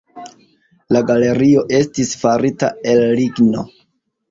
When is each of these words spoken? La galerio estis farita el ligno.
La 0.97 1.01
galerio 1.09 1.65
estis 1.81 2.15
farita 2.23 2.73
el 2.95 3.07
ligno. 3.23 3.71